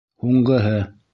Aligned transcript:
Һуңғыһы. 0.23 0.75